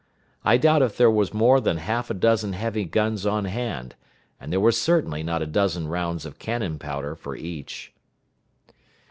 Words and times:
I 0.43 0.57
doubt 0.57 0.81
if 0.81 0.97
there 0.97 1.11
were 1.11 1.27
more 1.31 1.61
than 1.61 1.77
half 1.77 2.09
a 2.09 2.15
dozen 2.15 2.53
heavy 2.53 2.85
guns 2.85 3.23
on 3.23 3.45
hand, 3.45 3.93
and 4.39 4.51
there 4.51 4.59
were 4.59 4.71
certainly 4.71 5.21
not 5.21 5.43
a 5.43 5.45
dozen 5.45 5.87
rounds 5.87 6.25
of 6.25 6.39
cannon 6.39 6.79
powder 6.79 7.13
for 7.15 7.35
each. 7.35 7.93